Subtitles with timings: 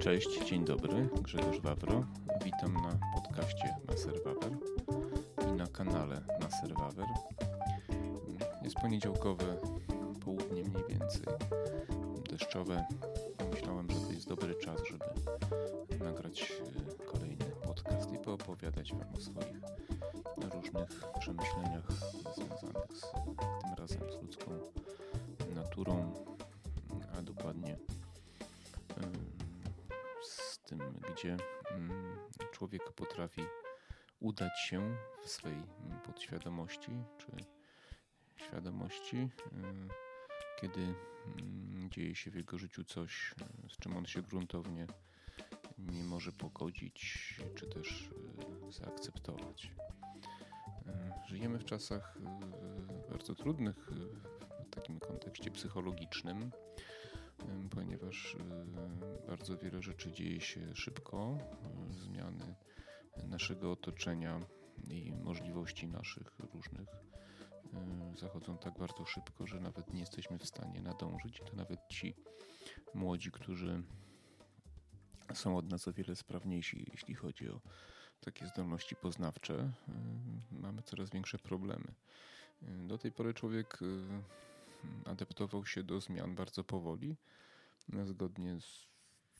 [0.00, 2.04] Cześć, dzień dobry, Grzegorz Wawro.
[2.44, 4.52] Witam na podcaście Maser Wawer
[5.48, 7.06] i na kanale Maser Wawer.
[8.62, 9.56] Jest poniedziałkowe
[10.24, 11.22] południe mniej więcej,
[12.30, 12.84] deszczowe.
[13.50, 15.04] Myślałem, że to jest dobry czas, żeby
[16.04, 19.60] nagrać e, kolejny podcast i poopowiadać Wam o swoich
[20.54, 20.88] różnych
[21.20, 21.92] przemyśleniach
[22.34, 23.10] związanych z
[23.62, 24.50] tym razem z ludzką
[25.54, 26.12] naturą,
[31.20, 31.36] gdzie
[32.52, 33.42] człowiek potrafi
[34.20, 35.62] udać się w swej
[36.04, 37.26] podświadomości czy
[38.36, 39.28] świadomości,
[40.60, 40.94] kiedy
[41.88, 43.34] dzieje się w jego życiu coś,
[43.68, 44.86] z czym on się gruntownie
[45.78, 48.10] nie może pogodzić, czy też
[48.70, 49.72] zaakceptować.
[51.26, 52.18] Żyjemy w czasach
[53.10, 53.90] bardzo trudnych
[54.66, 56.50] w takim kontekście psychologicznym,
[57.70, 58.36] ponieważ
[59.26, 61.38] bardzo wiele rzeczy dzieje się szybko,
[61.90, 62.54] zmiany
[63.28, 64.40] naszego otoczenia
[64.88, 66.88] i możliwości naszych różnych
[68.18, 71.40] zachodzą tak bardzo szybko, że nawet nie jesteśmy w stanie nadążyć.
[71.50, 72.14] To nawet ci
[72.94, 73.82] młodzi, którzy
[75.34, 77.60] są od nas o wiele sprawniejsi, jeśli chodzi o
[78.20, 79.72] takie zdolności poznawcze,
[80.50, 81.94] mamy coraz większe problemy.
[82.62, 83.78] Do tej pory człowiek
[85.04, 87.16] adaptował się do zmian bardzo powoli,
[88.04, 88.88] zgodnie z,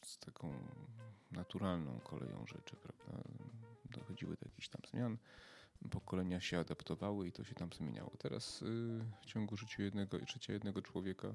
[0.05, 0.53] z taką
[1.33, 3.29] naturalną koleją rzeczy, prawda?
[3.91, 5.19] Dochodziły do jakichś tam zmian,
[5.91, 8.13] pokolenia się adaptowały i to się tam zmieniało.
[8.19, 8.65] Teraz
[9.23, 11.35] w ciągu życia jednego, życia jednego człowieka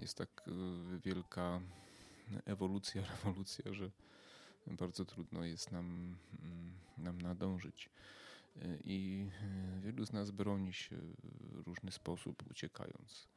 [0.00, 0.44] jest tak
[1.04, 1.60] wielka
[2.44, 3.90] ewolucja, rewolucja, że
[4.66, 6.16] bardzo trudno jest nam,
[6.98, 7.90] nam nadążyć.
[8.84, 9.30] I
[9.80, 13.28] wielu z nas broni się w różny sposób, uciekając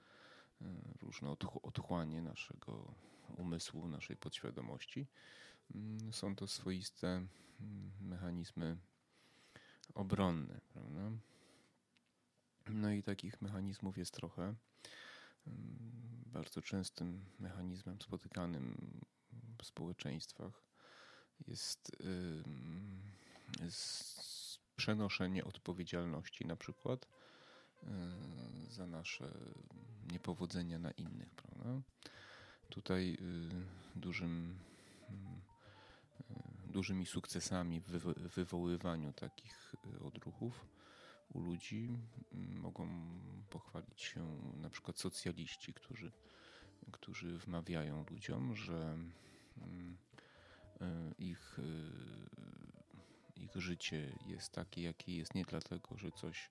[0.99, 1.29] w różne
[1.63, 2.95] otchłanie naszego
[3.37, 5.07] umysłu, naszej podświadomości.
[6.11, 7.27] Są to swoiste
[8.01, 8.77] mechanizmy
[9.93, 11.11] obronne, prawda?
[12.69, 14.55] No i takich mechanizmów jest trochę.
[16.25, 18.77] Bardzo częstym mechanizmem spotykanym
[19.57, 20.63] w społeczeństwach
[21.47, 21.91] jest,
[23.61, 24.42] jest
[24.75, 27.07] przenoszenie odpowiedzialności na przykład
[28.69, 29.33] za nasze
[30.11, 31.29] niepowodzenia na innych.
[31.29, 31.81] Prawda?
[32.69, 33.17] Tutaj
[33.95, 34.59] dużym,
[36.67, 37.89] dużymi sukcesami w
[38.35, 40.65] wywoływaniu takich odruchów
[41.33, 41.97] u ludzi
[42.61, 42.87] mogą
[43.49, 46.11] pochwalić się na przykład socjaliści, którzy,
[46.91, 48.97] którzy wmawiają ludziom, że
[51.17, 51.57] ich,
[53.43, 56.49] ich życie jest takie, jakie jest nie dlatego, że coś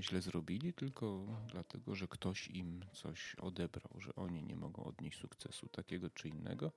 [0.00, 5.68] źle zrobili, tylko dlatego, że ktoś im coś odebrał, że oni nie mogą odnieść sukcesu
[5.68, 6.72] takiego czy innego,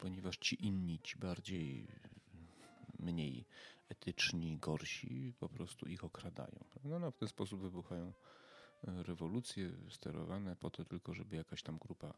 [0.00, 1.86] ponieważ ci inni, ci bardziej
[2.98, 3.44] mniej
[3.88, 6.64] etyczni, gorsi, po prostu ich okradają.
[6.84, 8.12] No, no w ten sposób wybuchają
[8.82, 12.14] rewolucje sterowane po to tylko, żeby jakaś tam grupa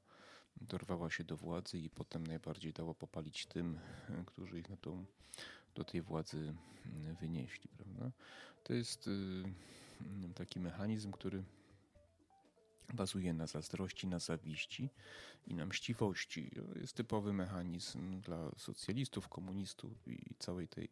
[0.61, 3.79] dorwała się do władzy i potem najbardziej dała popalić tym,
[4.27, 5.05] którzy ich na tą,
[5.75, 6.55] do tej władzy
[7.21, 7.71] wynieśli.
[7.77, 8.11] Prawda?
[8.65, 9.43] To jest y,
[10.35, 11.43] taki mechanizm, który
[12.95, 14.91] bazuje na zazdrości, na zawiści
[15.47, 16.51] i na mściwości.
[16.81, 20.89] Jest typowy mechanizm dla socjalistów, komunistów i całej tej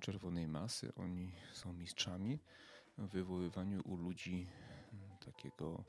[0.00, 0.92] czerwonej masy.
[0.94, 2.38] Oni są mistrzami
[2.98, 4.46] w wywoływaniu u ludzi
[5.24, 5.84] takiego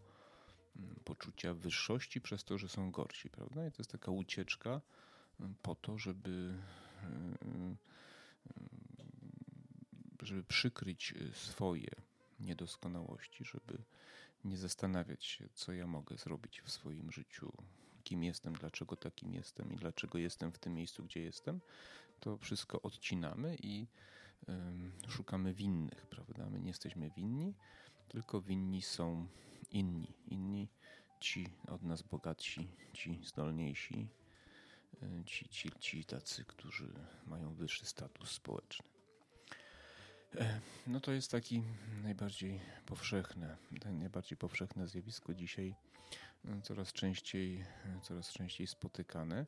[0.75, 3.67] mm, poczucia wyższości przez to, że są gorsi, prawda?
[3.67, 4.81] I to jest taka ucieczka
[5.39, 6.53] mm, po to, żeby,
[7.41, 7.77] mm,
[10.21, 11.91] żeby przykryć swoje
[12.39, 13.83] niedoskonałości, żeby
[14.45, 17.51] nie zastanawiać się, co ja mogę zrobić w swoim życiu,
[18.03, 21.59] kim jestem, dlaczego takim jestem i dlaczego jestem w tym miejscu, gdzie jestem,
[22.19, 23.87] to wszystko odcinamy i
[25.07, 26.49] szukamy winnych, prawda?
[26.49, 27.53] My nie jesteśmy winni,
[28.07, 29.27] tylko winni są
[29.71, 30.13] inni.
[30.27, 30.67] Inni,
[31.19, 34.07] ci od nas bogatsi, ci zdolniejsi,
[35.25, 36.93] ci, ci, ci tacy, którzy
[37.25, 38.85] mają wyższy status społeczny.
[40.35, 41.63] E, no to jest taki
[42.03, 43.57] najbardziej powszechne,
[43.91, 45.75] najbardziej powszechne zjawisko dzisiaj,
[46.45, 47.65] e, coraz częściej,
[48.01, 49.45] coraz częściej spotykane.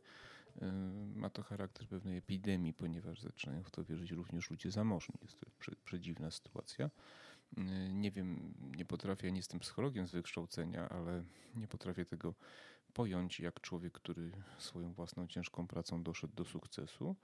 [1.16, 5.16] Ma to charakter pewnej epidemii, ponieważ zaczynają w to wierzyć również ludzie zamożni.
[5.22, 5.46] Jest to
[5.86, 6.90] przedziwna sytuacja.
[7.90, 11.24] Nie wiem, nie potrafię, nie jestem psychologiem z wykształcenia, ale
[11.56, 12.34] nie potrafię tego
[12.94, 17.16] pojąć, jak człowiek, który swoją własną ciężką pracą doszedł do sukcesu,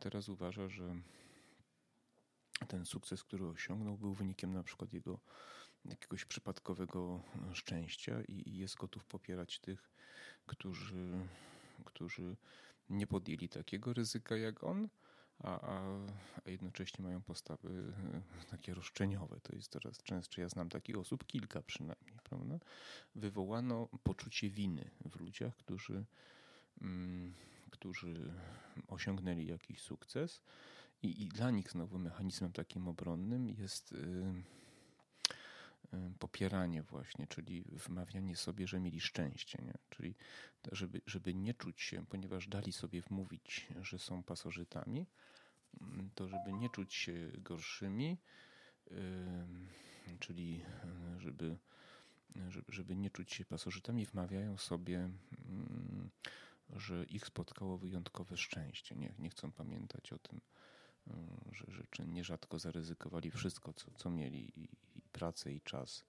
[0.00, 0.94] teraz uważa, że
[2.68, 5.20] ten sukces, który osiągnął, był wynikiem na przykład jego
[5.84, 9.90] jakiegoś przypadkowego szczęścia i jest gotów popierać tych,
[10.46, 11.26] którzy,
[11.84, 12.36] którzy
[12.90, 14.88] nie podjęli takiego ryzyka jak on,
[15.38, 15.98] a, a,
[16.46, 17.92] a jednocześnie mają postawy
[18.50, 19.40] takie roszczeniowe.
[19.42, 20.40] To jest coraz częstsze.
[20.40, 22.58] Ja znam takich osób, kilka przynajmniej, prawda?
[23.14, 26.04] Wywołano poczucie winy w ludziach, którzy,
[26.80, 27.34] mm,
[27.70, 28.32] którzy
[28.88, 30.42] osiągnęli jakiś sukces
[31.02, 34.42] i, i dla nich znowu mechanizmem takim obronnym jest y,
[36.18, 39.74] popieranie właśnie, czyli wmawianie sobie, że mieli szczęście, nie?
[39.90, 40.14] czyli
[40.72, 45.06] żeby, żeby nie czuć się, ponieważ dali sobie wmówić, że są pasożytami,
[45.80, 48.18] mm, to żeby nie czuć się gorszymi,
[50.20, 50.64] czyli
[51.18, 51.56] żeby,
[52.68, 56.10] żeby nie czuć się pasożytami, wmawiają sobie, mm,
[56.76, 58.96] że ich spotkało wyjątkowe szczęście.
[58.96, 60.40] Nie, nie chcą pamiętać o tym,
[61.52, 64.68] że, że nierzadko zaryzykowali wszystko, co, co mieli, i
[65.18, 66.04] pracę, i czas,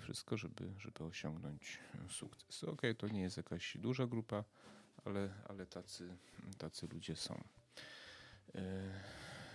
[0.00, 1.78] wszystko, żeby, żeby osiągnąć
[2.08, 2.64] sukces.
[2.64, 4.44] Okej, okay, to nie jest jakaś duża grupa,
[5.04, 6.16] ale, ale tacy,
[6.58, 7.44] tacy ludzie są.
[8.54, 9.00] E,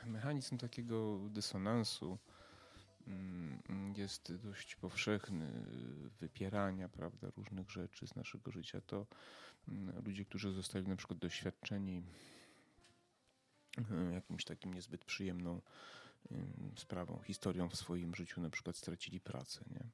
[0.05, 2.17] mechanizm takiego dysonansu
[3.07, 5.65] mm, jest dość powszechny,
[6.19, 8.81] wypierania prawda, różnych rzeczy z naszego życia.
[8.81, 9.05] To
[9.67, 12.03] mm, ludzie, którzy zostali na przykład doświadczeni
[13.91, 15.61] E, jakimś takim niezbyt przyjemną
[16.75, 19.65] sprawą, historią w swoim życiu, na przykład stracili pracę.
[19.71, 19.89] Nie?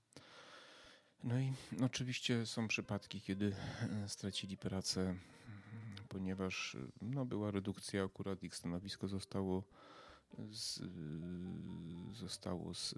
[1.23, 1.53] No i
[1.85, 3.55] oczywiście są przypadki, kiedy
[4.03, 5.15] e, stracili pracę,
[6.09, 9.63] ponieważ no, była redukcja, akurat ich stanowisko zostało
[10.51, 10.81] z,
[12.13, 12.95] zostało z,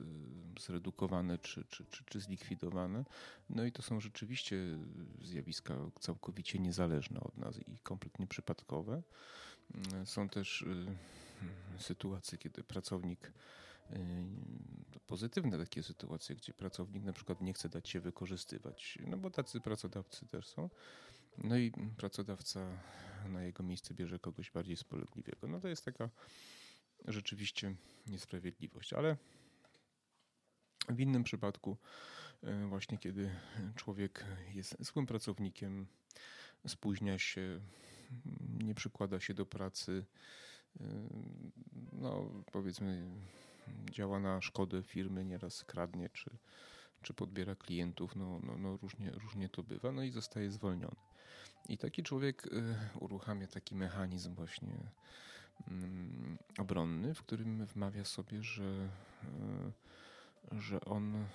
[0.60, 3.06] zredukowane czy, czy, czy, czy zlikwidowane.
[3.50, 4.58] No i to są rzeczywiście
[5.22, 9.04] zjawiska całkowicie niezależne od nas i kompletnie przypadkowe.
[10.06, 10.98] Są też y,
[11.80, 13.32] sytuacje, kiedy pracownik,
[13.92, 13.96] y,
[15.08, 19.62] pozytywne takie sytuacje, gdzie pracownik na przykład nie chce dać się wykorzystywać, no bo tacy
[19.62, 20.70] pracodawcy też są.
[21.38, 22.60] No i pracodawca
[23.30, 25.48] na jego miejsce bierze kogoś bardziej spolegliwego.
[25.48, 26.10] No to jest taka
[27.06, 27.76] rzeczywiście
[28.08, 29.18] niesprawiedliwość, ale
[30.90, 31.78] w innym przypadku,
[32.44, 33.30] y, właśnie kiedy
[33.76, 35.88] człowiek jest złym pracownikiem,
[36.68, 37.62] spóźnia się,
[38.60, 40.06] nie przykłada się do pracy,
[41.94, 43.12] no powiedzmy
[43.92, 46.30] działa na szkodę firmy, nieraz kradnie czy,
[47.02, 50.96] czy podbiera klientów, no, no, no różnie, różnie to bywa, no i zostaje zwolniony.
[51.70, 54.78] I taki człowiek y, uruchamia taki mechanizm właśnie
[56.58, 58.90] obronny, w którym wmawia sobie, że,
[60.54, 61.26] y, że on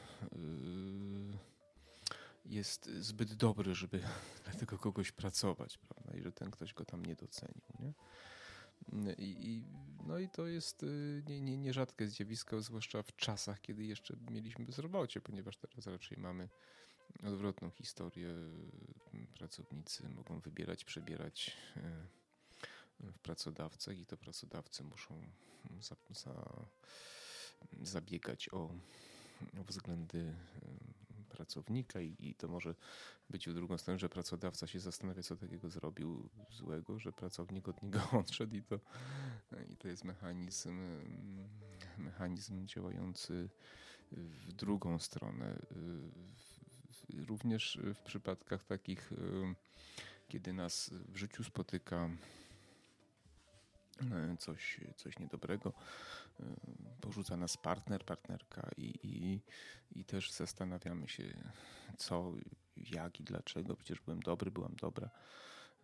[2.44, 3.98] jest zbyt dobry, żeby
[4.44, 6.18] dla tego kogoś pracować, prawda?
[6.18, 7.92] I że ten ktoś go tam nie docenił, nie?
[9.18, 9.64] I, i
[10.06, 14.64] no i to jest y, nie, nie, nierzadkie zjawisko, zwłaszcza w czasach, kiedy jeszcze mieliśmy
[14.64, 16.48] bezrobocie, ponieważ teraz raczej mamy
[17.26, 18.28] odwrotną historię.
[19.34, 25.22] Pracownicy mogą wybierać, przebierać y, w pracodawcach i to pracodawcy muszą
[25.80, 26.66] za, za,
[27.82, 28.70] zabiegać o,
[29.60, 30.99] o względy y,
[31.40, 32.74] pracownika i, i, to może
[33.30, 37.82] być w drugą stronę, że pracodawca się zastanawia, co takiego zrobił złego, że pracownik od
[37.82, 38.80] niego odszedł i to,
[39.68, 40.80] i to jest mechanizm,
[41.98, 43.48] mechanizm działający
[44.12, 45.58] w drugą stronę.
[47.28, 49.12] Również w przypadkach takich,
[50.28, 52.10] kiedy nas w życiu spotyka
[54.38, 55.72] coś, coś niedobrego,
[57.00, 59.40] porzuca nas partner, partnerka i, i,
[60.00, 61.34] i też zastanawiamy się,
[61.98, 62.32] co,
[62.76, 63.76] jak i dlaczego.
[63.76, 65.10] Przecież byłem dobry, byłam dobra.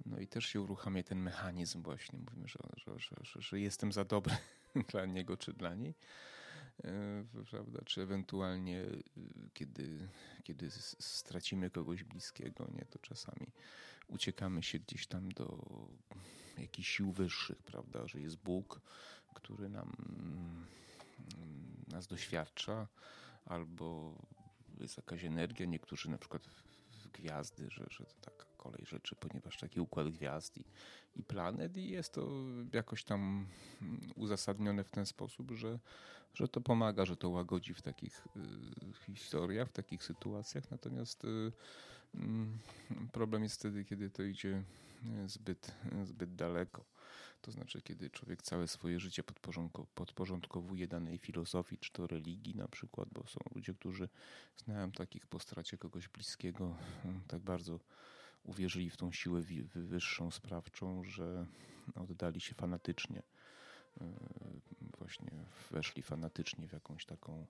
[0.06, 2.18] No i też się uruchamia ten mechanizm właśnie.
[2.18, 4.36] Mówimy, że, że, że, że jestem za dobry
[4.90, 5.94] dla niego czy dla niej.
[6.84, 7.80] E, prawda?
[7.84, 8.88] Czy ewentualnie e,
[9.54, 10.08] kiedy,
[10.44, 10.70] kiedy
[11.00, 13.46] stracimy kogoś bliskiego, nie, to czasami
[14.08, 15.58] uciekamy się gdzieś tam do
[16.58, 18.80] jakichś sił wyższych, prawda, że jest Bóg,
[19.37, 19.93] który nam
[21.88, 22.87] nas doświadcza,
[23.45, 24.14] albo
[24.81, 29.59] jest jakaś energia, niektórzy na przykład w gwiazdy, że, że to taka kolej rzeczy, ponieważ
[29.59, 30.64] taki układ gwiazd i,
[31.16, 32.31] i planet i jest to
[32.73, 33.47] jakoś tam
[34.14, 35.78] uzasadnione w ten sposób, że,
[36.35, 38.26] że to pomaga, że to łagodzi w takich
[39.07, 41.28] y, historiach, w takich sytuacjach, natomiast y,
[42.14, 42.19] y,
[43.12, 44.62] problem jest wtedy, kiedy to idzie
[45.26, 45.75] zbyt,
[46.05, 46.85] zbyt daleko.
[47.43, 49.23] To znaczy, kiedy człowiek całe swoje życie
[49.95, 54.09] podporządkowuje danej filozofii, czy to religii na przykład, bo są ludzie, którzy
[54.57, 57.81] znają takich po stracie kogoś bliskiego, mm, tak bardzo
[58.45, 59.43] uwierzyli w tą siłę
[59.75, 61.47] wyższą, sprawczą, że
[61.95, 63.23] oddali się fanatycznie.
[64.00, 64.05] E,
[64.99, 65.31] właśnie
[65.71, 67.47] weszli fanatycznie w jakąś taką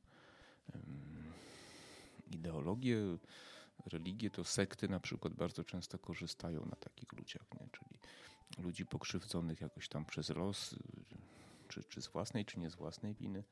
[2.31, 2.99] ideologię,
[3.87, 7.69] religię, to sekty na przykład bardzo często korzystają na takich ludziach, nie?
[7.73, 7.99] czyli
[8.59, 10.75] ludzi pokrzywdzonych jakoś tam przez los,
[11.69, 13.45] czy, czy z własnej, czy nie z własnej winy,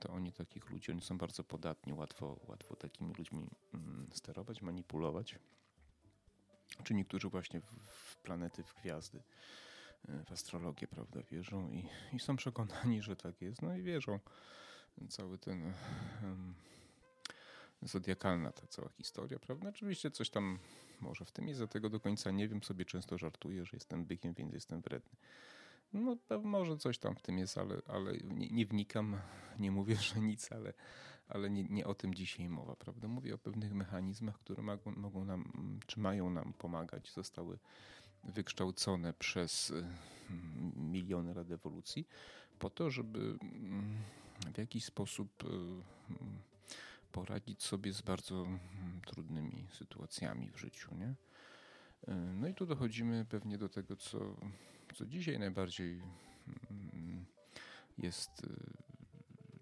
[0.00, 5.38] to oni takich ludzi, oni są bardzo podatni, łatwo, łatwo takimi ludźmi mm, sterować, manipulować.
[6.84, 9.22] Czy niektórzy właśnie w, planety, w gwiazdy,
[10.08, 14.20] e, w astrologię, prawda, wierzą i, i są przekonani, że tak jest, no i wierzą.
[15.08, 15.74] Cały ten
[16.22, 16.54] um,
[17.82, 19.68] zodiakalna ta cała historia, prawda?
[19.68, 20.58] Oczywiście coś tam
[21.00, 24.34] może w tym jest, tego do końca nie wiem, sobie często żartuję, że jestem bykiem,
[24.34, 25.16] więc jestem wredny.
[25.92, 29.16] No może coś tam w tym jest, ale, ale nie, nie wnikam,
[29.58, 30.72] nie mówię, że nic, ale,
[31.28, 33.08] ale nie, nie, o tym dzisiaj mowa, prawda?
[33.08, 35.52] Mówię o pewnych mechanizmach, które mogą, mogą nam,
[35.86, 37.58] czy mają nam pomagać, zostały
[38.24, 42.08] wykształcone przez mm, miliony lat ewolucji,
[42.58, 43.96] po to, żeby mm,
[44.54, 45.82] w jakiś sposób mm,
[47.12, 48.46] poradzić sobie z bardzo
[49.06, 51.14] trudnymi sytuacjami w życiu, nie?
[52.34, 54.36] No i tu dochodzimy pewnie do tego, co
[54.94, 56.02] co dzisiaj najbardziej
[56.70, 57.24] mm,
[57.98, 58.48] jest, y,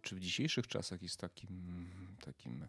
[0.02, 1.88] czy w dzisiejszych czasach jest takim,
[2.21, 2.62] takim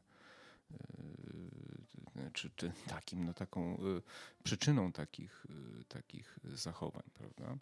[0.74, 4.02] y, czy, czy takim, no taką y,
[4.44, 5.46] przyczyną takich,
[5.88, 7.58] takich zachowań, prawda?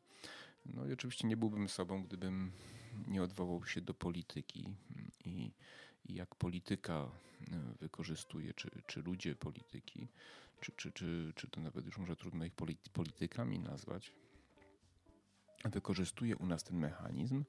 [0.66, 2.52] No i oczywiście nie byłbym sobą, gdybym
[3.08, 4.74] nie odwołał się do polityki
[5.26, 5.52] i,
[6.06, 7.12] i jak polityka
[7.80, 10.08] wykorzystuje, czy, czy ludzie polityki,
[10.62, 12.54] czy, czy, czy, czy to nawet już może trudno ich
[12.94, 14.14] politykami nazwać,
[15.66, 17.44] wykorzystuje u nas ten mechanizm,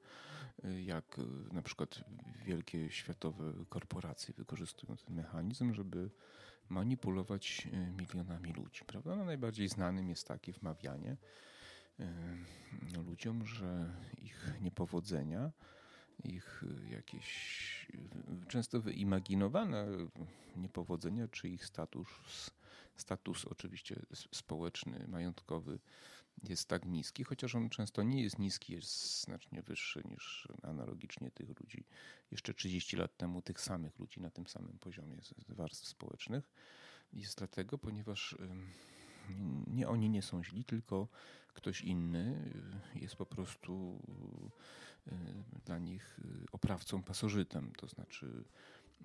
[0.65, 2.03] y, jak y, na przykład
[2.45, 6.09] wielkie światowe korporacje wykorzystują ten mechanizm, żeby
[6.69, 7.67] manipulować
[7.97, 8.81] milionami ludzi.
[8.87, 9.15] Prawda?
[9.15, 11.17] No, najbardziej znanym jest takie wmawianie
[13.05, 15.51] ludziom, że ich niepowodzenia,
[16.23, 17.87] ich jakieś
[18.47, 19.87] często wyimaginowane
[20.55, 22.07] niepowodzenia, czy ich status,
[22.95, 23.95] status oczywiście
[24.31, 25.79] społeczny, majątkowy,
[26.43, 31.59] jest tak niski, chociaż on często nie jest niski, jest znacznie wyższy niż analogicznie tych
[31.59, 31.85] ludzi
[32.31, 35.17] jeszcze 30 lat temu, tych samych ludzi na tym samym poziomie
[35.49, 36.51] warstw społecznych.
[37.13, 38.37] Jest dlatego, ponieważ
[39.67, 41.07] nie oni nie są źli, tylko
[41.53, 42.51] ktoś inny
[42.95, 44.01] jest po prostu
[44.47, 44.90] y,
[45.65, 48.43] dla nich y, oprawcą, pasożytem, to znaczy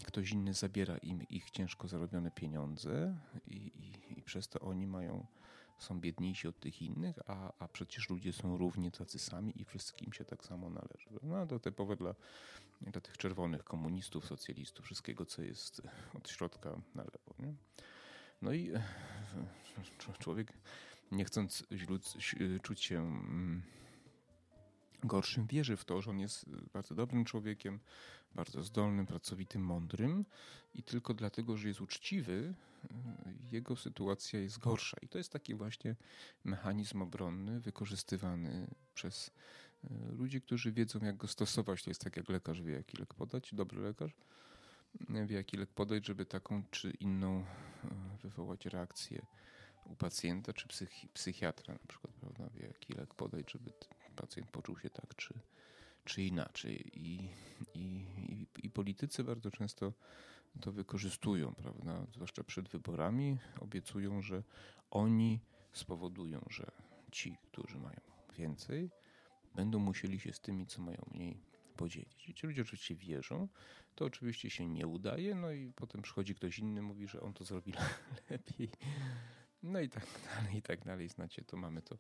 [0.05, 5.27] ktoś inny zabiera im ich ciężko zarobione pieniądze i, i, i przez to oni mają
[5.79, 10.13] są biedniejsi od tych innych, a, a przecież ludzie są równie tacy sami i wszystkim
[10.13, 11.11] się tak samo należy.
[11.23, 12.15] No to typowe dla,
[12.81, 15.83] dla tych czerwonych komunistów, socjalistów, wszystkiego, co jest
[16.15, 17.35] od środka na lewo.
[17.39, 17.55] Nie?
[18.43, 18.83] No i e,
[20.19, 20.53] człowiek,
[21.13, 21.67] nie chcąc
[22.63, 23.63] czuć się mm,
[25.07, 27.81] gorszym, wierzy w to, że on jest bardzo dobrym człowiekiem,
[28.35, 30.25] bardzo zdolnym, pracowitym, mądrym
[30.75, 32.55] i tylko dlatego, że jest uczciwy,
[33.53, 34.97] jego sytuacja jest gorsza.
[35.03, 35.97] I to jest taki właśnie
[36.45, 39.31] mechanizm obronny wykorzystywany przez
[39.85, 41.83] e, ludzi, którzy wiedzą, jak go stosować.
[41.83, 44.13] To jest tak, jak lekarz wie, jaki lek podać, dobry lekarz
[45.11, 47.45] wie, jaki lek podać, żeby taką czy inną
[48.23, 49.27] wywołać reakcję
[49.85, 53.73] u pacjenta, czy psychi psychiatra na przykład, prawda, wie, jaki lek podać, żeby
[54.17, 55.35] pacjent poczuł się tak, czy,
[56.05, 56.91] czy inaczej.
[56.95, 57.29] I,
[57.75, 58.07] i,
[58.63, 59.93] i, politycy bardzo często
[60.61, 62.07] to wykorzystują, prawda?
[62.15, 64.43] Zwłaszcza przed wyborami obiecują, że
[64.91, 65.41] oni
[65.73, 66.71] spowodują, że
[67.13, 68.01] ci, którzy mają
[68.39, 68.91] więcej,
[69.55, 71.41] będą musieli się z tymi, co mają mniej,
[71.77, 72.29] podzielić.
[72.29, 73.49] I ci ludzie oczywiście wierzą,
[73.95, 77.45] to oczywiście się nie udaje, no i potem przychodzi ktoś inny, mówi, że on to
[77.45, 77.73] zrobi
[78.31, 78.71] lepiej.
[79.67, 80.05] No i tak
[80.35, 81.09] dalej, i tak dalej.
[81.09, 81.99] Znacie, to mamy to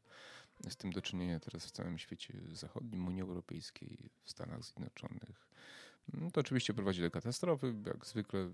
[0.68, 5.48] z tym do czynienia teraz w całym świecie zachodnim, Unii Europejskiej, w Stanach Zjednoczonych.
[6.12, 8.50] No to oczywiście prowadzi do katastrofy, jak zwykle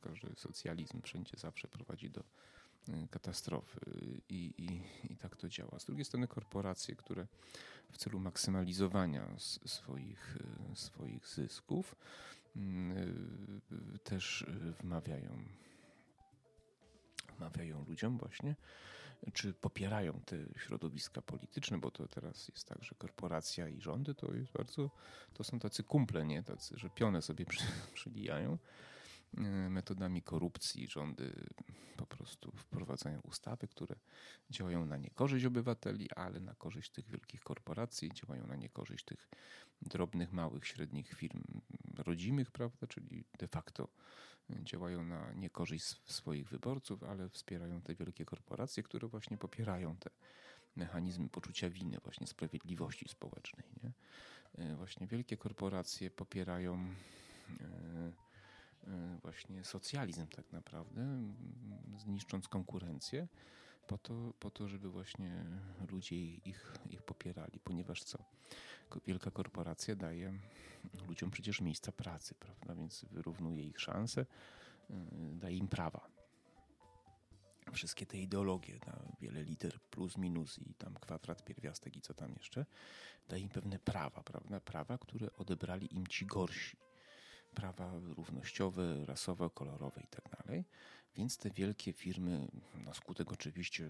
[0.00, 2.20] każdy socjalizm wszędzie zawsze prowadzi do
[2.88, 3.80] y, katastrofy
[4.28, 4.82] i, i,
[5.12, 5.78] i tak to działa.
[5.78, 7.26] Z drugiej strony korporacje, które
[7.90, 9.34] w celu maksymalizowania
[9.66, 10.36] swoich,
[10.72, 11.96] y, swoich zysków
[12.56, 14.46] y, też
[14.80, 15.44] wmawiają
[17.42, 18.56] wmawiają ludziom właśnie,
[19.32, 24.34] czy popierają te środowiska polityczne, bo to teraz jest tak, że korporacja i rządy to
[24.34, 24.90] jest bardzo,
[25.34, 26.42] to są tacy kumple, nie?
[26.42, 28.58] Tacy, że pionę sobie przy, przybijają
[29.36, 31.46] e, metodami korupcji rządy
[31.96, 33.96] po prostu wprowadzają ustawy, które
[34.50, 39.28] działają na niekorzyść obywateli, ale na korzyść tych wielkich korporacji, działają na niekorzyść tych
[39.82, 41.42] drobnych, małych, średnich firm
[41.98, 43.88] rodzimych, prawda, czyli de facto
[44.50, 50.10] działają na niekorzyść swoich wyborców, ale wspierają te wielkie korporacje, które właśnie popierają te
[50.76, 53.66] mechanizmy poczucia winy, właśnie sprawiedliwości społecznej.
[53.82, 53.92] Nie?
[54.64, 56.74] E, właśnie wielkie korporacje popierają
[57.60, 58.12] e,
[58.86, 61.22] e, właśnie socjalizm tak naprawdę,
[61.98, 63.28] zniszcząc konkurencję
[63.86, 65.44] po to, po to żeby właśnie
[65.90, 68.18] ludzie ich, ich popierali, ponieważ co?
[69.06, 70.32] Wielka korporacja daje
[71.08, 72.74] ludziom przecież miejsca pracy, prawda?
[72.74, 74.20] Więc wyrównuje ich szanse,
[74.90, 74.94] y,
[75.34, 76.08] daje im prawa.
[77.72, 82.34] Wszystkie te ideologie, na wiele liter plus, minus i tam kwadrat, pierwiastek i co tam
[82.34, 82.66] jeszcze,
[83.28, 84.60] daje im pewne prawa, prawda?
[84.60, 86.76] Prawa, które odebrali im ci gorsi
[87.54, 90.64] prawa równościowe, rasowe, kolorowe i tak dalej.
[91.16, 92.48] Więc te wielkie firmy,
[92.84, 93.88] na skutek oczywiście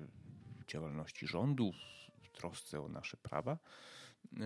[0.68, 1.74] działalności rządów,
[2.32, 3.58] trosce o nasze prawa,
[4.32, 4.38] y,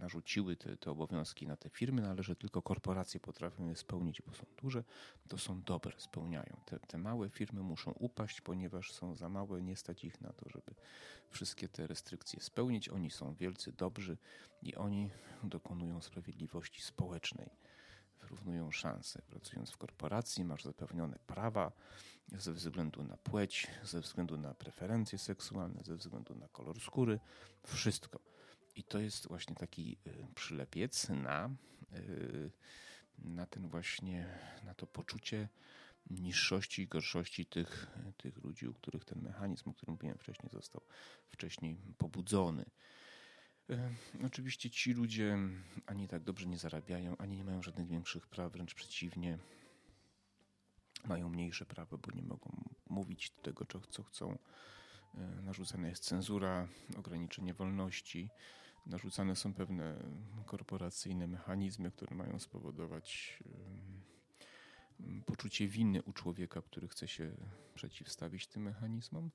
[0.00, 4.22] narzuciły te, te, obowiązki na te firmy, no ale że tylko korporacje potrafią je spełnić,
[4.22, 4.84] bo są duże,
[5.28, 6.56] to są dobre, spełniają.
[6.66, 10.48] Te, te małe firmy muszą upaść, ponieważ są za małe, nie stać ich na to,
[10.48, 10.74] żeby
[11.30, 12.88] wszystkie te restrykcje spełnić.
[12.88, 14.16] Oni są wielcy, dobrzy
[14.62, 15.10] i oni
[15.42, 17.50] dokonują sprawiedliwości społecznej
[18.20, 19.22] wyrównują szanse.
[19.22, 21.72] Pracując w korporacji masz zapewnione prawa
[22.32, 27.20] ze względu na płeć, ze względu na preferencje seksualne, ze względu na kolor skóry,
[27.66, 28.20] wszystko.
[28.76, 31.50] I to jest właśnie taki y, przylepiec na,
[31.92, 32.50] y,
[33.18, 35.48] na ten właśnie, na to poczucie
[36.10, 37.86] niższości i gorszości tych,
[38.16, 40.82] tych ludzi, u których ten mechanizm, o którym mówiłem wcześniej, został
[41.28, 42.64] wcześniej pobudzony.
[44.26, 45.38] Oczywiście ci ludzie
[45.86, 49.38] ani tak dobrze nie zarabiają, ani nie mają żadnych większych praw, wręcz przeciwnie.
[51.04, 54.38] Mają mniejsze prawa, bo nie mogą mówić tego, co chcą.
[55.14, 58.28] E, narzucana jest cenzura, ograniczenie wolności.
[58.86, 59.96] Narzucane są pewne
[60.46, 63.38] korporacyjne mechanizmy, które mają spowodować
[65.26, 67.32] poczucie winy u człowieka, który chce się
[67.74, 69.30] przeciwstawić tym mechanizmom.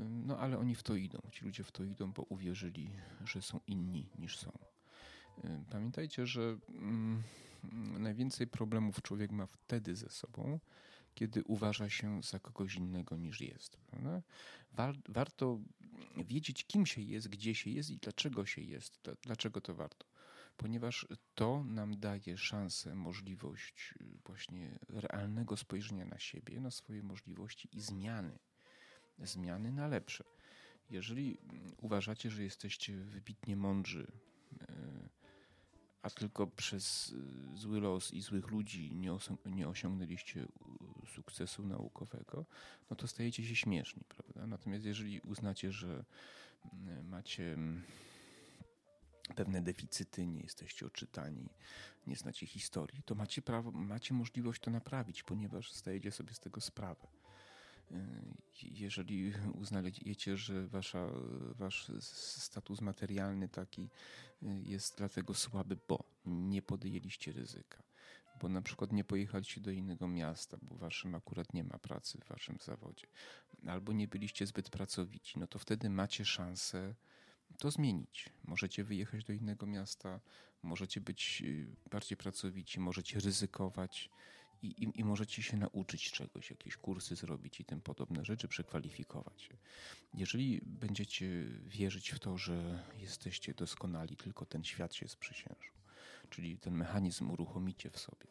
[0.00, 1.18] No ale oni w to idą.
[1.32, 2.90] Ci ludzie w to idą, bo uwierzyli,
[3.24, 4.58] że są inni niż są.
[5.70, 7.22] Pamiętajcie, że mm,
[7.98, 10.60] najwięcej problemów człowiek ma wtedy ze sobą,
[11.14, 13.78] kiedy uważa się za kogoś innego niż jest.
[15.08, 15.60] warto
[16.16, 19.00] wiedzieć, kim się jest, gdzie się jest i dlaczego się jest.
[19.22, 20.06] Dlaczego to warto?
[20.56, 27.68] Ponieważ to nam daje szansę, możliwość y, właśnie realnego spojrzenia na siebie, na swoje możliwości
[27.72, 28.38] i zmiany
[29.18, 30.24] zmiany na lepsze.
[30.90, 31.38] Jeżeli
[31.80, 34.06] uważacie, że jesteście wybitnie mądrzy,
[34.60, 35.08] e,
[36.02, 37.14] a tylko przez
[37.52, 39.10] e, zły los i złych ludzi nie,
[39.46, 40.46] nie osiągnęliście
[41.14, 42.46] sukcesu naukowego,
[42.90, 44.46] no to stajecie się śmieszni, prawda?
[44.46, 46.04] Natomiast jeżeli uznacie, że
[47.02, 47.56] macie
[49.34, 51.48] pewne deficyty, nie jesteście oczytani,
[52.06, 56.60] nie znacie historii, to macie prawo, macie możliwość to naprawić, ponieważ zdajecie sobie z tego
[56.60, 57.06] sprawę.
[58.62, 61.08] Jeżeli uznajecie, że wasza,
[61.58, 63.90] wasz status materialny taki
[64.42, 67.82] jest dlatego słaby, bo nie podjęliście ryzyka,
[68.40, 72.28] bo na przykład nie pojechaliście do innego miasta, bo waszym akurat nie ma pracy w
[72.28, 73.06] waszym zawodzie,
[73.66, 76.94] albo nie byliście zbyt pracowici, no to wtedy macie szansę
[77.58, 78.30] to zmienić.
[78.44, 80.20] Możecie wyjechać do innego miasta,
[80.62, 84.10] możecie być y, bardziej pracowici, możecie ryzykować
[84.62, 89.50] i, i, i, możecie się nauczyć czegoś, jakieś kursy zrobić i tym podobne rzeczy, przekwalifikować.
[90.14, 95.74] Jeżeli będziecie wierzyć w to, że jesteście doskonali, tylko ten świat się sprzysiężył,
[96.30, 98.26] czyli ten mechanizm uruchomicie w sobie,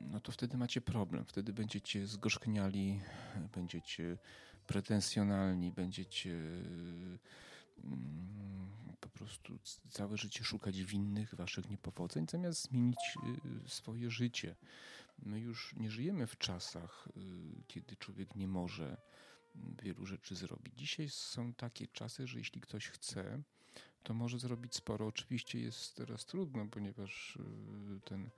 [0.00, 1.24] no to wtedy macie problem.
[1.24, 3.00] Wtedy będziecie zgorzkniali,
[3.54, 4.18] będziecie
[4.66, 7.18] pretensjonalni, będziecie mm,
[9.00, 9.58] po prostu
[9.90, 12.98] całe życie szukać winnych waszych niepowodzeń, zamiast zmienić
[13.66, 14.54] y, swoje życie.
[15.18, 18.96] My już nie żyjemy w czasach, y, kiedy człowiek nie może
[19.82, 20.74] wielu rzeczy zrobić.
[20.78, 23.42] Dzisiaj są takie czasy, że jeśli ktoś chce,
[24.02, 25.06] to może zrobić sporo.
[25.06, 28.30] Oczywiście jest teraz trudno, ponieważ y, ten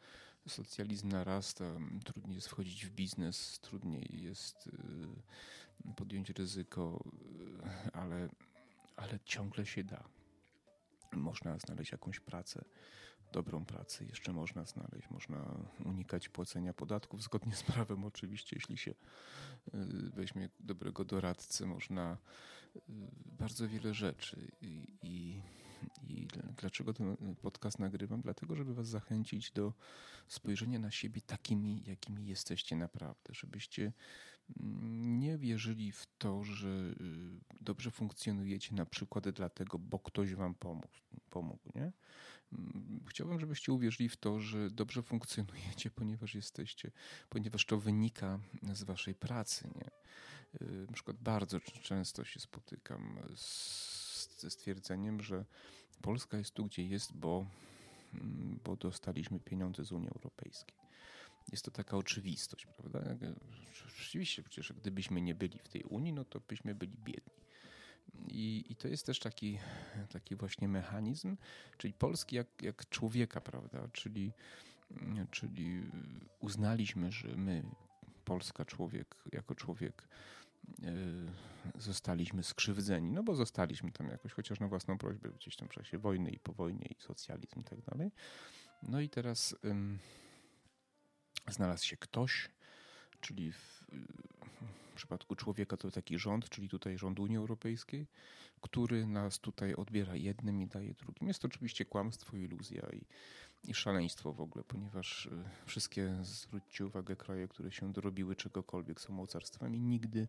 [0.48, 1.64] socjalizm narasta,
[2.04, 7.04] trudniej jest wchodzić w biznes, trudniej jest y, podjąć ryzyko,
[7.92, 8.28] ale,
[8.96, 10.08] ale ciągle się da.
[11.12, 12.64] Można znaleźć jakąś pracę
[13.36, 15.10] dobrą pracę jeszcze można znaleźć.
[15.10, 18.96] Można unikać płacenia podatków zgodnie z prawem, oczywiście, jeśli się y,
[20.14, 22.16] weźmie dobrego doradcę, można
[22.76, 22.80] y,
[23.38, 24.50] bardzo wiele rzeczy.
[24.62, 25.42] I, i,
[26.08, 26.28] i
[26.60, 28.20] dlaczego ten podcast nagrywam?
[28.20, 29.72] Dlatego, żeby Was zachęcić do
[30.28, 33.92] spojrzenia na siebie takimi, jakimi jesteście naprawdę, żebyście
[34.60, 36.94] mm, nie wierzyli w to, że y,
[37.60, 40.88] dobrze funkcjonujecie na przykład dlatego, bo ktoś Wam pomógł.
[41.30, 41.92] pomógł nie?
[42.52, 46.90] Mm, chciałbym, żebyście uwierzyli w to, że dobrze funkcjonujecie, ponieważ jesteście,
[47.28, 48.38] ponieważ to wynika
[48.72, 49.68] z waszej pracy.
[49.74, 49.90] Nie?
[50.62, 55.44] Y, na przykład bardzo często się spotykam z, ze stwierdzeniem, że
[56.02, 57.46] Polska jest tu, gdzie jest, bo,
[58.14, 60.76] mm, bo dostaliśmy pieniądze z Unii Europejskiej.
[61.52, 63.16] jest to taka oczywistość, prawda?
[63.96, 67.45] Rzeczywiście, przecież gdybyśmy nie byli w tej Unii, no to byśmy byli biedni.
[68.28, 69.58] I, I, to jest też taki,
[70.12, 71.36] taki właśnie mechanizm,
[71.78, 73.88] czyli Polski jak, jak człowieka, prawda?
[73.92, 74.32] Czyli,
[75.30, 75.82] czyli
[76.40, 77.62] uznaliśmy, że my,
[78.24, 80.08] Polska człowiek, jako człowiek,
[80.82, 80.92] e,
[81.80, 85.98] zostaliśmy skrzywdzeni, no bo zostaliśmy tam jakoś, chociaż na własną prośbę gdzieś tam w czasie
[85.98, 88.10] wojny i po wojnie i socjalizm i tak dalej.
[88.82, 89.56] No i teraz
[91.48, 92.48] znalazł się ktoś,
[93.20, 93.84] czyli w
[94.96, 98.06] przypadku człowieka to taki rząd, czyli tutaj rząd Unii Europejskiej,
[98.60, 101.28] który nas tutaj odbiera jednym i daje drugim.
[101.28, 103.04] Jest to oczywiście kłamstwo, iluzja i
[103.66, 105.30] i szaleństwo w ogóle, ponieważ y,
[105.66, 110.28] wszystkie, zwróćcie uwagę, kraje, które się dorobiły czegokolwiek są mocarstwami, nigdy,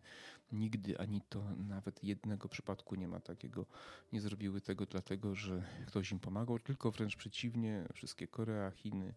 [0.51, 3.65] nigdy ani to nawet jednego przypadku nie ma takiego,
[4.13, 9.13] nie zrobiły tego dlatego, że ktoś im pomagał, tylko wręcz przeciwnie, wszystkie Korea, Chiny,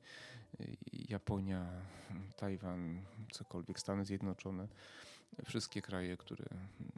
[0.60, 1.66] y, Japonia,
[2.36, 4.68] Tajwan, cokolwiek, Stany Zjednoczone,
[5.44, 6.44] wszystkie kraje, które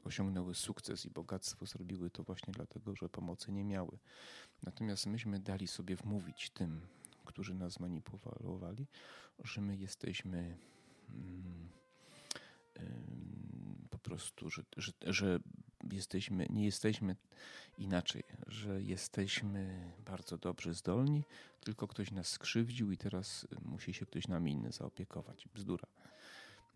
[0.04, 3.98] osiągnęły sukces i bogactwo, zrobiły to właśnie dlatego, że pomocy nie miały.
[4.62, 6.80] Natomiast myśmy dali sobie wmówić tym,
[7.24, 8.86] którzy nas manipulowali,
[9.44, 10.56] że my jesteśmy
[11.08, 11.68] mm,
[13.90, 15.38] po prostu, że, że, że
[15.90, 17.16] jesteśmy, nie jesteśmy
[17.78, 21.24] inaczej, że jesteśmy bardzo dobrze zdolni,
[21.60, 25.48] tylko ktoś nas skrzywdził i teraz musi się ktoś nami inny zaopiekować.
[25.54, 25.88] Bzdura.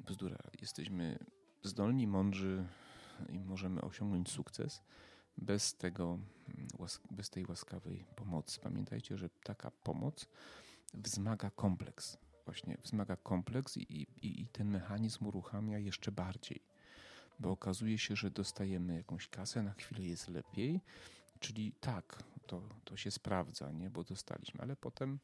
[0.00, 0.38] Bzdura.
[0.60, 1.18] Jesteśmy
[1.66, 2.66] zdolni, mądrzy
[3.28, 4.82] i możemy osiągnąć sukces
[5.38, 6.18] bez tego,
[7.10, 8.60] bez tej łaskawej pomocy.
[8.60, 10.28] Pamiętajcie, że taka pomoc
[10.94, 12.18] wzmaga kompleks.
[12.44, 14.06] Właśnie wzmaga kompleks i, i,
[14.40, 16.62] i ten mechanizm uruchamia jeszcze bardziej.
[17.40, 20.80] Bo okazuje się, że dostajemy jakąś kasę, na chwilę jest lepiej,
[21.40, 23.90] Czyli tak, to, to się sprawdza, nie?
[23.90, 25.18] bo dostaliśmy, ale potem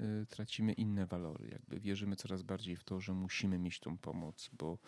[0.00, 1.48] y, tracimy inne walory.
[1.48, 4.78] Jakby wierzymy coraz bardziej w to, że musimy mieć tą pomoc, bo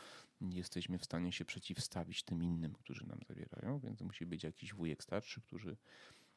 [0.40, 4.74] nie jesteśmy w stanie się przeciwstawić tym innym, którzy nam zabierają, więc musi być jakiś
[4.74, 5.76] wujek starszy, który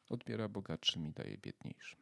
[0.08, 1.98] odbiera bogatszym i daje biedniejszym.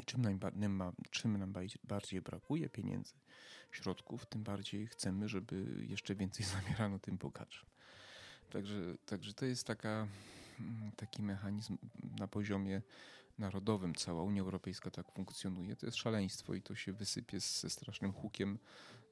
[0.00, 3.14] I czym nam, czym nam bardziej brakuje pieniędzy,
[3.70, 7.68] środków, tym bardziej chcemy, żeby jeszcze więcej zabierano tym bogatszym.
[8.50, 10.08] Także, także to jest taka
[10.96, 11.78] taki mechanizm
[12.18, 12.82] na poziomie
[13.38, 13.94] narodowym.
[13.94, 15.76] Cała Unia Europejska tak funkcjonuje.
[15.76, 18.58] To jest szaleństwo i to się wysypie ze strasznym hukiem,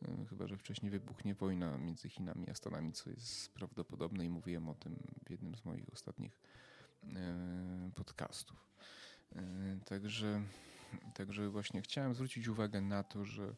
[0.02, 4.68] e, chyba że wcześniej wybuchnie wojna między Chinami a Stanami, co jest prawdopodobne i mówiłem
[4.68, 6.38] o tym w jednym z moich ostatnich
[7.04, 8.68] e, podcastów.
[9.36, 9.42] E,
[9.84, 10.42] także,
[11.14, 13.54] także właśnie chciałem zwrócić uwagę na to, że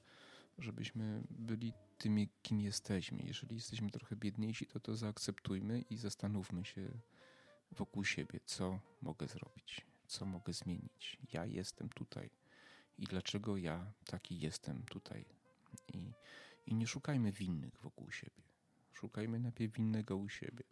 [0.59, 3.22] żebyśmy byli tymi, kim jesteśmy.
[3.22, 6.88] Jeżeli jesteśmy trochę biedniejsi, to to zaakceptujmy i zastanówmy się,
[7.72, 11.18] wokół siebie, co mogę zrobić, co mogę zmienić.
[11.32, 12.30] Ja jestem tutaj
[12.98, 15.24] i dlaczego ja taki jestem tutaj.
[15.94, 16.12] I,
[16.66, 18.42] i nie szukajmy winnych wokół siebie.
[18.92, 20.64] Szukajmy najpierw winnego u siebie.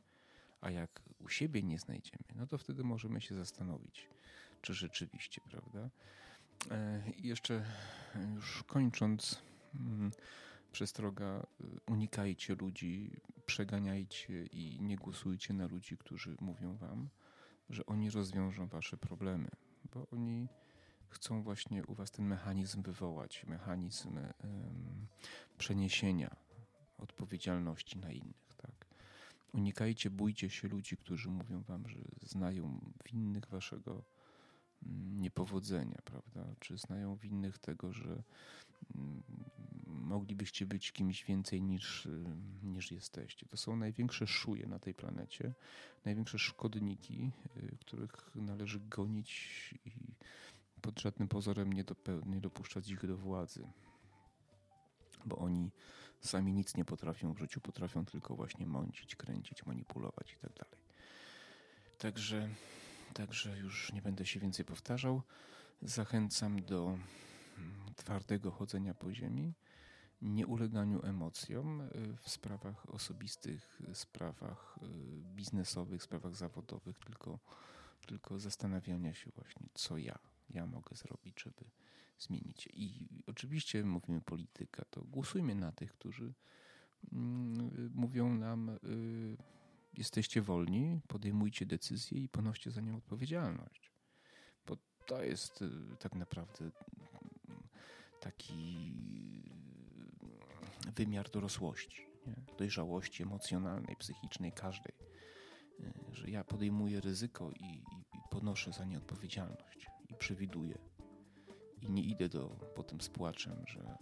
[0.60, 4.08] A jak u siebie nie znajdziemy, no to wtedy możemy się zastanowić,
[4.62, 5.90] czy rzeczywiście, prawda?
[6.70, 7.64] E, I jeszcze
[8.34, 9.42] już kończąc,
[9.74, 10.10] mm,
[10.72, 17.08] przestroga, y, unikajcie ludzi, przeganiajcie i nie głosujcie na ludzi, którzy mówią wam,
[17.70, 19.50] że oni rozwiążą wasze problemy,
[19.94, 20.48] bo oni
[21.08, 25.06] chcą właśnie u was ten mechanizm wywołać, mechanizm um,
[25.58, 26.36] przeniesienia
[26.98, 28.54] odpowiedzialności na innych.
[28.56, 28.86] Tak?
[29.52, 32.80] Unikajcie, bójcie się ludzi, którzy mówią wam, że znają
[33.12, 34.04] winnych waszego
[34.86, 36.54] mm, niepowodzenia, prawda?
[36.60, 38.22] Czy znają winnych tego, że
[38.94, 39.22] mm,
[40.10, 42.24] moglibyście być kimś więcej niż, y,
[42.62, 43.46] niż jesteście.
[43.46, 45.54] To są największe szuje na tej planecie,
[46.04, 49.30] największe szkodniki, y, których należy gonić
[49.84, 49.90] i
[50.80, 51.84] pod żadnym pozorem nie,
[52.26, 53.68] nie dopuszczać ich do władzy.
[55.26, 55.70] Bo oni
[56.20, 60.76] sami nic nie potrafią w życiu, potrafią tylko właśnie mącić, kręcić, manipulować i tak.
[61.98, 62.48] Także,
[63.14, 65.22] także już nie będę się więcej powtarzał.
[65.82, 69.54] Zachęcam do mm, twardego chodzenia po ziemi
[70.22, 74.86] nieuleganiu emocjom y, w sprawach osobistych, sprawach y,
[75.34, 77.38] biznesowych, sprawach zawodowych, tylko,
[78.06, 80.18] tylko zastanawiania się właśnie, co ja,
[80.50, 81.64] ja mogę zrobić, żeby
[82.18, 82.68] zmienić.
[82.72, 86.34] I oczywiście mówimy polityka, to głosujmy na tych, którzy
[87.12, 88.78] mm, mówią nam,
[89.92, 93.92] jesteście wolni, podejmujcie decyzje i ponoście za nią odpowiedzialność.
[94.66, 95.64] Bo to jest
[95.98, 96.70] tak naprawdę
[98.20, 99.02] taki
[100.96, 102.34] wymiar dorosłości, nie?
[102.58, 104.94] dojrzałości emocjonalnej, psychicznej, każdej.
[105.80, 110.78] E, że ja podejmuję ryzyko i, i, i ponoszę za nie odpowiedzialność i przewiduję.
[111.82, 113.96] I nie idę do, potem z płaczem, że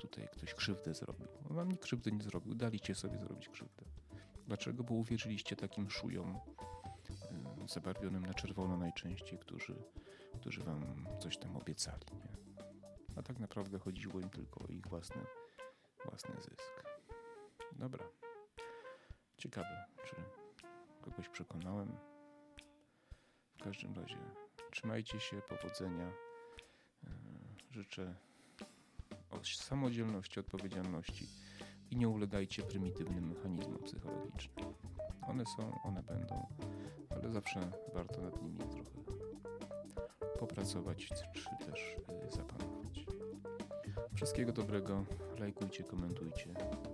[0.00, 1.26] tutaj ktoś krzywdę zrobił.
[1.50, 3.84] Wam nikt krzywdy nie zrobił, daliście sobie zrobić krzywdę.
[4.46, 4.84] Dlaczego?
[4.84, 6.36] Bo uwierzyliście takim szujom
[7.64, 9.74] y, zabarwionym na czerwono najczęściej, którzy,
[10.40, 12.06] którzy wam coś tam obiecali.
[12.12, 12.29] Nie?
[13.20, 15.22] A tak naprawdę chodziło im tylko o ich własny,
[16.04, 16.84] własny zysk.
[17.72, 18.04] Dobra.
[19.36, 20.16] Ciekawe, czy
[21.00, 21.96] kogoś przekonałem.
[23.58, 24.16] W każdym razie
[24.70, 26.06] trzymajcie się, powodzenia.
[26.06, 27.10] E,
[27.70, 28.14] Życzę
[29.44, 31.26] samodzielności, odpowiedzialności
[31.90, 34.74] i nie ulegajcie prymitywnym mechanizmom psychologicznym.
[35.28, 36.46] One są, one będą,
[37.10, 38.90] ale zawsze warto nad nimi trochę
[40.38, 42.79] popracować, czy też y, zapanować.
[44.20, 45.04] Wszystkiego dobrego,
[45.38, 46.46] lajkujcie, komentujcie.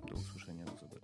[0.08, 0.95] Do usłyszenia, do zobaczenia.